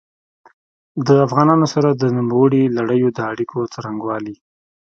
د 1.07 1.09
افغانانو 1.25 1.65
سره 1.73 1.89
د 1.91 2.03
نوموړي 2.17 2.61
لړیو 2.77 3.07
د 3.13 3.19
اړیکو 3.31 3.59
څرنګوالي. 3.73 4.35